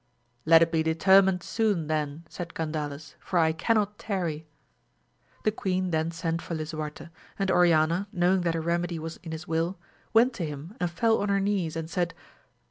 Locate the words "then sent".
5.91-6.41